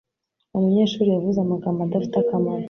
[0.55, 2.59] Umunyeshuri yavuze amagambo adafite akamaro.